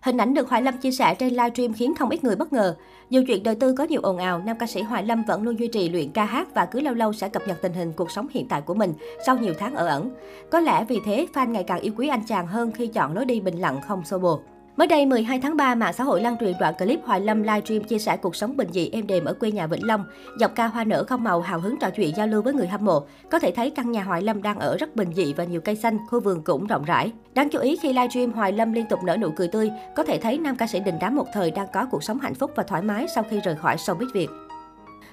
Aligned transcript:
Hình 0.00 0.16
ảnh 0.16 0.34
được 0.34 0.48
Hoài 0.48 0.62
Lâm 0.62 0.76
chia 0.78 0.90
sẻ 0.90 1.14
trên 1.14 1.28
livestream 1.28 1.72
khiến 1.72 1.94
không 1.94 2.10
ít 2.10 2.24
người 2.24 2.36
bất 2.36 2.52
ngờ. 2.52 2.76
Dù 3.10 3.22
chuyện 3.26 3.42
đời 3.42 3.54
tư 3.54 3.74
có 3.74 3.84
nhiều 3.84 4.00
ồn 4.00 4.18
ào, 4.18 4.38
nam 4.38 4.56
ca 4.58 4.66
sĩ 4.66 4.82
Hoài 4.82 5.04
Lâm 5.04 5.24
vẫn 5.24 5.42
luôn 5.42 5.58
duy 5.58 5.68
trì 5.68 5.88
luyện 5.88 6.10
ca 6.12 6.24
hát 6.24 6.54
và 6.54 6.66
cứ 6.66 6.80
lâu 6.80 6.94
lâu 6.94 7.12
sẽ 7.12 7.28
cập 7.28 7.48
nhật 7.48 7.62
tình 7.62 7.72
hình 7.72 7.92
cuộc 7.92 8.10
sống 8.10 8.26
hiện 8.30 8.48
tại 8.48 8.60
của 8.60 8.74
mình 8.74 8.92
sau 9.26 9.38
nhiều 9.38 9.54
tháng 9.58 9.74
ở 9.74 9.86
ẩn. 9.86 10.10
Có 10.50 10.60
lẽ 10.60 10.84
vì 10.88 11.00
thế, 11.04 11.26
fan 11.34 11.50
ngày 11.50 11.64
càng 11.64 11.80
yêu 11.80 11.92
quý 11.96 12.08
anh 12.08 12.22
chàng 12.26 12.46
hơn 12.46 12.72
khi 12.72 12.86
chọn 12.86 13.14
lối 13.14 13.24
đi 13.24 13.40
bình 13.40 13.58
lặng 13.58 13.80
không 13.88 14.04
xô 14.04 14.18
bồ. 14.18 14.40
Mới 14.76 14.86
đây, 14.86 15.06
12 15.06 15.40
tháng 15.40 15.56
3, 15.56 15.74
mạng 15.74 15.92
xã 15.92 16.04
hội 16.04 16.20
lan 16.20 16.36
truyền 16.40 16.54
đoạn 16.60 16.74
clip 16.78 17.00
Hoài 17.04 17.20
Lâm 17.20 17.42
livestream 17.42 17.84
chia 17.84 17.98
sẻ 17.98 18.16
cuộc 18.16 18.36
sống 18.36 18.56
bình 18.56 18.68
dị 18.72 18.90
êm 18.92 19.06
đềm 19.06 19.24
ở 19.24 19.32
quê 19.32 19.50
nhà 19.50 19.66
Vĩnh 19.66 19.86
Long. 19.86 20.04
Dọc 20.40 20.54
ca 20.54 20.66
hoa 20.66 20.84
nở 20.84 21.04
không 21.04 21.24
màu 21.24 21.40
hào 21.40 21.60
hứng 21.60 21.76
trò 21.80 21.90
chuyện 21.90 22.16
giao 22.16 22.26
lưu 22.26 22.42
với 22.42 22.52
người 22.52 22.66
hâm 22.66 22.84
mộ. 22.84 23.02
Có 23.30 23.38
thể 23.38 23.50
thấy 23.50 23.70
căn 23.70 23.90
nhà 23.92 24.02
Hoài 24.02 24.22
Lâm 24.22 24.42
đang 24.42 24.58
ở 24.58 24.76
rất 24.76 24.96
bình 24.96 25.12
dị 25.14 25.32
và 25.32 25.44
nhiều 25.44 25.60
cây 25.60 25.76
xanh, 25.76 25.98
khu 26.10 26.20
vườn 26.20 26.42
cũng 26.44 26.66
rộng 26.66 26.84
rãi. 26.84 27.12
Đáng 27.34 27.48
chú 27.50 27.58
ý 27.58 27.76
khi 27.82 27.92
livestream 27.92 28.32
Hoài 28.32 28.52
Lâm 28.52 28.72
liên 28.72 28.86
tục 28.86 28.98
nở 29.04 29.16
nụ 29.16 29.30
cười 29.36 29.48
tươi, 29.48 29.70
có 29.96 30.04
thể 30.04 30.18
thấy 30.18 30.38
nam 30.38 30.56
ca 30.56 30.66
sĩ 30.66 30.80
đình 30.80 30.98
đám 31.00 31.16
một 31.16 31.26
thời 31.32 31.50
đang 31.50 31.66
có 31.72 31.86
cuộc 31.90 32.04
sống 32.04 32.18
hạnh 32.18 32.34
phúc 32.34 32.50
và 32.56 32.62
thoải 32.62 32.82
mái 32.82 33.06
sau 33.14 33.24
khi 33.30 33.40
rời 33.40 33.56
khỏi 33.56 33.76
showbiz 33.76 34.08
Việt. 34.14 34.30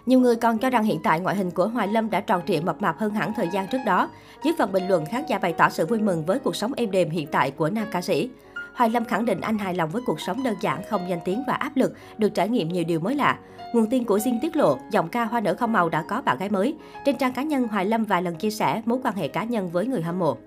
Nhiều 0.05 0.19
người 0.19 0.35
còn 0.35 0.57
cho 0.57 0.69
rằng 0.69 0.83
hiện 0.83 0.99
tại 1.03 1.19
ngoại 1.19 1.35
hình 1.35 1.51
của 1.51 1.67
Hoài 1.67 1.87
Lâm 1.87 2.09
đã 2.09 2.21
tròn 2.21 2.41
trịa 2.47 2.59
mập 2.59 2.81
mạp 2.81 2.99
hơn 2.99 3.11
hẳn 3.13 3.33
thời 3.33 3.47
gian 3.51 3.67
trước 3.67 3.81
đó. 3.85 4.09
Dưới 4.43 4.53
phần 4.57 4.71
bình 4.71 4.87
luận, 4.87 5.05
khán 5.05 5.23
giả 5.27 5.39
bày 5.39 5.53
tỏ 5.53 5.69
sự 5.69 5.85
vui 5.85 5.99
mừng 5.99 6.25
với 6.25 6.39
cuộc 6.39 6.55
sống 6.55 6.73
êm 6.77 6.91
đềm 6.91 7.09
hiện 7.09 7.27
tại 7.31 7.51
của 7.51 7.69
nam 7.69 7.87
ca 7.91 8.01
sĩ. 8.01 8.29
Hoài 8.77 8.89
Lâm 8.89 9.05
khẳng 9.05 9.25
định 9.25 9.41
anh 9.41 9.57
hài 9.57 9.75
lòng 9.75 9.89
với 9.89 10.01
cuộc 10.05 10.21
sống 10.21 10.43
đơn 10.43 10.55
giản, 10.61 10.81
không 10.89 11.09
danh 11.09 11.19
tiếng 11.25 11.43
và 11.47 11.53
áp 11.53 11.77
lực, 11.77 11.93
được 12.17 12.29
trải 12.29 12.49
nghiệm 12.49 12.69
nhiều 12.69 12.83
điều 12.83 12.99
mới 12.99 13.15
lạ. 13.15 13.39
Nguồn 13.73 13.89
tin 13.89 14.03
của 14.05 14.17
Jin 14.17 14.39
tiết 14.41 14.55
lộ, 14.55 14.77
giọng 14.91 15.09
ca 15.09 15.25
Hoa 15.25 15.39
nở 15.39 15.55
không 15.59 15.73
màu 15.73 15.89
đã 15.89 16.01
có 16.01 16.21
bạn 16.21 16.37
gái 16.37 16.49
mới. 16.49 16.75
Trên 17.05 17.17
trang 17.17 17.33
cá 17.33 17.43
nhân, 17.43 17.67
Hoài 17.67 17.85
Lâm 17.85 18.03
vài 18.03 18.21
lần 18.21 18.35
chia 18.35 18.49
sẻ 18.49 18.81
mối 18.85 18.99
quan 19.03 19.15
hệ 19.15 19.27
cá 19.27 19.43
nhân 19.43 19.69
với 19.69 19.87
người 19.87 20.01
hâm 20.01 20.19
mộ. 20.19 20.37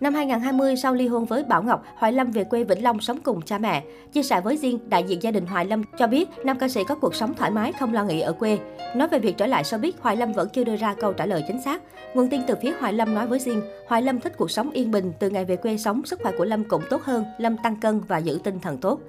Năm 0.00 0.14
2020, 0.14 0.76
sau 0.76 0.94
ly 0.94 1.06
hôn 1.06 1.24
với 1.24 1.44
Bảo 1.44 1.62
Ngọc, 1.62 1.84
Hoài 1.96 2.12
Lâm 2.12 2.30
về 2.30 2.44
quê 2.44 2.64
Vĩnh 2.64 2.82
Long 2.82 3.00
sống 3.00 3.20
cùng 3.20 3.42
cha 3.42 3.58
mẹ. 3.58 3.84
Chia 4.12 4.22
sẻ 4.22 4.40
với 4.40 4.56
Diên 4.56 4.78
đại 4.88 5.04
diện 5.04 5.22
gia 5.22 5.30
đình 5.30 5.46
Hoài 5.46 5.64
Lâm 5.64 5.82
cho 5.98 6.06
biết 6.06 6.28
nam 6.44 6.58
ca 6.58 6.68
sĩ 6.68 6.84
có 6.84 6.94
cuộc 6.94 7.14
sống 7.14 7.34
thoải 7.34 7.50
mái, 7.50 7.72
không 7.72 7.94
lo 7.94 8.04
nghĩ 8.04 8.20
ở 8.20 8.32
quê. 8.32 8.58
Nói 8.94 9.08
về 9.08 9.18
việc 9.18 9.36
trở 9.36 9.46
lại 9.46 9.62
showbiz, 9.62 9.92
Hoài 10.00 10.16
Lâm 10.16 10.32
vẫn 10.32 10.48
chưa 10.48 10.64
đưa 10.64 10.76
ra 10.76 10.94
câu 10.94 11.12
trả 11.12 11.26
lời 11.26 11.44
chính 11.46 11.62
xác. 11.62 11.82
Nguồn 12.14 12.28
tin 12.28 12.40
từ 12.46 12.54
phía 12.62 12.72
Hoài 12.80 12.92
Lâm 12.92 13.14
nói 13.14 13.26
với 13.26 13.38
Diên, 13.38 13.60
Hoài 13.88 14.02
Lâm 14.02 14.20
thích 14.20 14.32
cuộc 14.36 14.50
sống 14.50 14.70
yên 14.70 14.90
bình, 14.90 15.12
từ 15.18 15.30
ngày 15.30 15.44
về 15.44 15.56
quê 15.56 15.76
sống, 15.76 16.02
sức 16.04 16.20
khỏe 16.22 16.32
của 16.38 16.44
Lâm 16.44 16.64
cũng 16.64 16.82
tốt 16.90 17.02
hơn, 17.02 17.24
Lâm 17.38 17.56
tăng 17.56 17.76
cân 17.76 18.00
và 18.00 18.18
giữ 18.18 18.38
tinh 18.44 18.60
thần 18.60 18.78
tốt. 18.78 19.00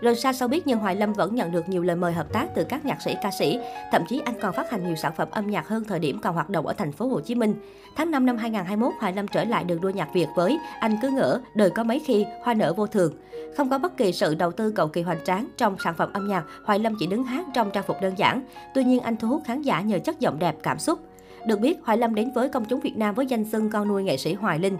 Rồi 0.00 0.14
xa 0.16 0.32
sau 0.32 0.48
biết 0.48 0.66
nhưng 0.66 0.78
Hoài 0.78 0.96
Lâm 0.96 1.12
vẫn 1.12 1.34
nhận 1.34 1.52
được 1.52 1.68
nhiều 1.68 1.82
lời 1.82 1.96
mời 1.96 2.12
hợp 2.12 2.32
tác 2.32 2.46
từ 2.54 2.64
các 2.64 2.84
nhạc 2.84 3.02
sĩ 3.02 3.14
ca 3.22 3.30
sĩ, 3.30 3.58
thậm 3.92 4.02
chí 4.08 4.22
anh 4.24 4.34
còn 4.40 4.54
phát 4.54 4.70
hành 4.70 4.86
nhiều 4.86 4.96
sản 4.96 5.12
phẩm 5.16 5.28
âm 5.30 5.46
nhạc 5.46 5.68
hơn 5.68 5.84
thời 5.84 5.98
điểm 5.98 6.20
còn 6.20 6.34
hoạt 6.34 6.50
động 6.50 6.66
ở 6.66 6.72
thành 6.72 6.92
phố 6.92 7.06
Hồ 7.06 7.20
Chí 7.20 7.34
Minh. 7.34 7.54
Tháng 7.96 8.10
5 8.10 8.26
năm 8.26 8.36
2021, 8.36 8.94
Hoài 9.00 9.12
Lâm 9.12 9.28
trở 9.28 9.44
lại 9.44 9.64
đường 9.64 9.80
đua 9.80 9.90
nhạc 9.90 10.08
Việt 10.14 10.26
với 10.34 10.58
Anh 10.80 10.96
cứ 11.02 11.08
ngỡ, 11.08 11.40
đời 11.54 11.70
có 11.70 11.84
mấy 11.84 11.98
khi, 11.98 12.26
hoa 12.42 12.54
nở 12.54 12.74
vô 12.76 12.86
thường. 12.86 13.12
Không 13.56 13.70
có 13.70 13.78
bất 13.78 13.96
kỳ 13.96 14.12
sự 14.12 14.34
đầu 14.34 14.52
tư 14.52 14.70
cầu 14.70 14.88
kỳ 14.88 15.02
hoành 15.02 15.24
tráng 15.24 15.48
trong 15.56 15.76
sản 15.84 15.94
phẩm 15.94 16.12
âm 16.12 16.28
nhạc, 16.28 16.44
Hoài 16.64 16.78
Lâm 16.78 16.94
chỉ 16.98 17.06
đứng 17.06 17.24
hát 17.24 17.46
trong 17.54 17.70
trang 17.70 17.84
phục 17.86 17.96
đơn 18.00 18.14
giản. 18.18 18.42
Tuy 18.74 18.84
nhiên 18.84 19.00
anh 19.00 19.16
thu 19.16 19.28
hút 19.28 19.42
khán 19.46 19.62
giả 19.62 19.80
nhờ 19.80 19.98
chất 19.98 20.20
giọng 20.20 20.38
đẹp, 20.38 20.56
cảm 20.62 20.78
xúc. 20.78 20.98
Được 21.46 21.60
biết, 21.60 21.78
Hoài 21.84 21.98
Lâm 21.98 22.14
đến 22.14 22.30
với 22.34 22.48
công 22.48 22.64
chúng 22.64 22.80
Việt 22.80 22.96
Nam 22.96 23.14
với 23.14 23.26
danh 23.26 23.44
xưng 23.44 23.70
con 23.70 23.88
nuôi 23.88 24.02
nghệ 24.02 24.16
sĩ 24.16 24.34
Hoài 24.34 24.58
Linh. 24.58 24.78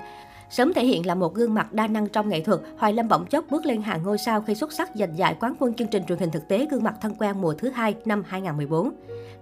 Sớm 0.50 0.72
thể 0.72 0.84
hiện 0.84 1.06
là 1.06 1.14
một 1.14 1.34
gương 1.34 1.54
mặt 1.54 1.72
đa 1.72 1.86
năng 1.86 2.08
trong 2.08 2.28
nghệ 2.28 2.40
thuật, 2.40 2.60
Hoài 2.78 2.92
Lâm 2.92 3.08
bỗng 3.08 3.26
chốc 3.26 3.44
bước 3.50 3.66
lên 3.66 3.82
hàng 3.82 4.02
ngôi 4.02 4.18
sao 4.18 4.40
khi 4.40 4.54
xuất 4.54 4.72
sắc 4.72 4.90
giành 4.94 5.18
giải 5.18 5.36
quán 5.40 5.54
quân 5.58 5.74
chương 5.74 5.88
trình 5.88 6.02
truyền 6.08 6.18
hình 6.18 6.30
thực 6.30 6.48
tế 6.48 6.66
gương 6.70 6.82
mặt 6.82 6.94
thân 7.00 7.14
quen 7.18 7.40
mùa 7.40 7.54
thứ 7.54 7.70
hai 7.70 7.94
năm 8.04 8.22
2014. 8.26 8.92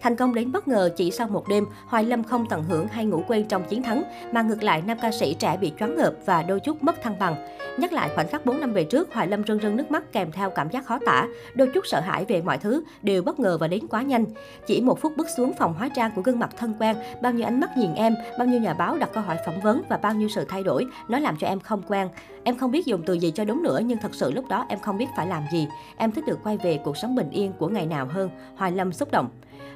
Thành 0.01 0.17
công 0.17 0.35
đến 0.35 0.53
bất 0.53 0.69
ngờ 0.69 0.91
chỉ 0.97 1.11
sau 1.11 1.29
một 1.29 1.49
đêm, 1.49 1.65
Hoài 1.87 2.05
Lâm 2.05 2.25
không 2.25 2.47
tận 2.51 2.65
hưởng 2.65 2.89
hay 2.89 3.05
ngủ 3.05 3.23
quên 3.29 3.45
trong 3.49 3.65
chiến 3.65 3.83
thắng, 3.83 4.03
mà 4.33 4.43
ngược 4.43 4.63
lại 4.63 4.83
nam 4.87 4.99
ca 5.03 5.11
sĩ 5.11 5.35
trẻ 5.35 5.57
bị 5.61 5.73
choáng 5.79 5.97
ngợp 5.97 6.15
và 6.27 6.43
đôi 6.43 6.61
chút 6.61 6.83
mất 6.83 7.03
thăng 7.03 7.19
bằng. 7.19 7.47
Nhắc 7.79 7.93
lại 7.93 8.11
khoảnh 8.15 8.29
khắc 8.29 8.47
4 8.47 8.61
năm 8.61 8.73
về 8.73 8.85
trước, 8.85 9.15
Hoài 9.15 9.29
Lâm 9.29 9.45
rưng 9.45 9.61
rưng 9.61 9.77
nước 9.77 9.91
mắt 9.91 10.13
kèm 10.13 10.33
theo 10.33 10.51
cảm 10.51 10.71
giác 10.71 10.87
khó 10.87 10.99
tả, 11.07 11.27
đôi 11.55 11.69
chút 11.75 11.87
sợ 11.87 12.01
hãi 12.01 12.25
về 12.25 12.43
mọi 12.43 12.59
thứ, 12.59 12.83
đều 13.03 13.23
bất 13.23 13.41
ngờ 13.41 13.59
và 13.61 13.69
đến 13.69 13.87
quá 13.87 14.03
nhanh. 14.03 14.25
Chỉ 14.67 14.81
một 14.81 15.01
phút 15.01 15.13
bước 15.17 15.27
xuống 15.37 15.53
phòng 15.59 15.75
hóa 15.79 15.89
trang 15.89 16.11
của 16.15 16.23
gương 16.23 16.39
mặt 16.39 16.51
thân 16.57 16.75
quen, 16.81 16.97
bao 17.23 17.33
nhiêu 17.33 17.47
ánh 17.47 17.61
mắt 17.61 17.77
nhìn 17.77 17.95
em, 17.95 18.15
bao 18.39 18.49
nhiêu 18.49 18.61
nhà 18.61 18.75
báo 18.75 18.97
đặt 18.99 19.11
câu 19.13 19.23
hỏi 19.23 19.37
phỏng 19.47 19.61
vấn 19.61 19.83
và 19.89 19.97
bao 19.97 20.15
nhiêu 20.15 20.29
sự 20.29 20.45
thay 20.49 20.63
đổi, 20.63 20.87
nó 21.09 21.19
làm 21.19 21.37
cho 21.37 21.47
em 21.47 21.61
không 21.61 21.83
quen. 21.89 22.09
Em 22.45 22.57
không 22.57 22.71
biết 22.71 22.87
dùng 22.87 23.03
từ 23.07 23.15
gì 23.15 23.31
cho 23.31 23.45
đúng 23.45 23.63
nữa 23.63 23.81
nhưng 23.85 23.99
thật 23.99 24.15
sự 24.15 24.33
lúc 24.33 24.49
đó 24.49 24.67
em 24.69 24.79
không 24.79 24.99
biết 24.99 25.07
phải 25.17 25.27
làm 25.27 25.43
gì. 25.53 25.69
Em 25.97 26.13
thích 26.13 26.25
được 26.27 26.39
quay 26.43 26.57
về 26.57 26.81
cuộc 26.85 26.97
sống 26.97 27.15
bình 27.15 27.31
yên 27.31 27.53
của 27.59 27.69
ngày 27.69 27.87
nào 27.87 28.07
hơn. 28.11 28.31
Hoài 28.57 28.73
Lâm 28.73 28.93
xúc 28.93 29.11
động. 29.13 29.29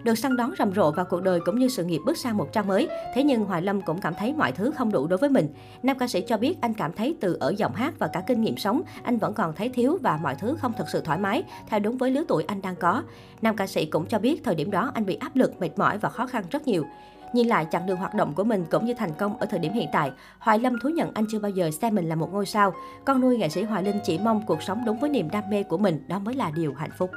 Được 0.02 0.14
săn 0.14 0.36
đón 0.36 0.54
rầm 0.58 0.74
rộ 0.74 0.90
vào 0.90 1.06
cuộc 1.10 1.22
đời 1.22 1.40
cũng 1.40 1.58
như 1.58 1.68
sự 1.68 1.84
nghiệp 1.84 2.00
bước 2.06 2.18
sang 2.18 2.36
một 2.36 2.52
trang 2.52 2.66
mới, 2.66 2.88
thế 3.14 3.22
nhưng 3.22 3.44
Hoài 3.44 3.62
Lâm 3.62 3.82
cũng 3.82 4.00
cảm 4.00 4.14
thấy 4.14 4.34
mọi 4.34 4.52
thứ 4.52 4.70
không 4.70 4.92
đủ 4.92 5.06
đối 5.06 5.18
với 5.18 5.30
mình. 5.30 5.48
Nam 5.82 5.98
ca 5.98 6.08
sĩ 6.08 6.20
cho 6.20 6.36
biết 6.36 6.56
anh 6.60 6.74
cảm 6.74 6.92
thấy 6.92 7.16
từ 7.20 7.36
ở 7.40 7.54
giọng 7.56 7.74
hát 7.74 7.94
và 7.98 8.06
cả 8.06 8.22
kinh 8.26 8.40
nghiệm 8.40 8.56
sống, 8.56 8.82
anh 9.02 9.18
vẫn 9.18 9.34
còn 9.34 9.54
thấy 9.54 9.68
thiếu 9.68 9.98
và 10.02 10.18
mọi 10.22 10.34
thứ 10.34 10.56
không 10.60 10.72
thật 10.78 10.84
sự 10.92 11.00
thoải 11.00 11.18
mái, 11.18 11.42
theo 11.66 11.80
đúng 11.80 11.98
với 11.98 12.10
lứa 12.10 12.24
tuổi 12.28 12.44
anh 12.46 12.62
đang 12.62 12.76
có. 12.76 13.02
Nam 13.42 13.56
ca 13.56 13.66
sĩ 13.66 13.86
cũng 13.86 14.06
cho 14.06 14.18
biết 14.18 14.44
thời 14.44 14.54
điểm 14.54 14.70
đó 14.70 14.90
anh 14.94 15.06
bị 15.06 15.14
áp 15.14 15.36
lực, 15.36 15.60
mệt 15.60 15.78
mỏi 15.78 15.98
và 15.98 16.08
khó 16.08 16.26
khăn 16.26 16.44
rất 16.50 16.66
nhiều. 16.66 16.84
Nhìn 17.32 17.48
lại 17.48 17.66
chặng 17.70 17.86
đường 17.86 17.96
hoạt 17.96 18.14
động 18.14 18.34
của 18.34 18.44
mình 18.44 18.64
cũng 18.70 18.84
như 18.84 18.94
thành 18.94 19.14
công 19.14 19.38
ở 19.38 19.46
thời 19.46 19.58
điểm 19.58 19.72
hiện 19.72 19.88
tại, 19.92 20.12
Hoài 20.38 20.58
Lâm 20.58 20.78
thú 20.82 20.88
nhận 20.88 21.10
anh 21.14 21.24
chưa 21.30 21.38
bao 21.38 21.50
giờ 21.50 21.70
xem 21.70 21.94
mình 21.94 22.08
là 22.08 22.14
một 22.14 22.32
ngôi 22.32 22.46
sao. 22.46 22.72
Con 23.04 23.20
nuôi 23.20 23.36
nghệ 23.36 23.48
sĩ 23.48 23.62
Hoài 23.62 23.82
Linh 23.82 24.00
chỉ 24.04 24.18
mong 24.18 24.42
cuộc 24.46 24.62
sống 24.62 24.84
đúng 24.86 24.98
với 24.98 25.10
niềm 25.10 25.30
đam 25.30 25.44
mê 25.50 25.62
của 25.62 25.78
mình, 25.78 26.04
đó 26.08 26.18
mới 26.18 26.34
là 26.34 26.50
điều 26.54 26.74
hạnh 26.74 26.90
phúc. 26.98 27.10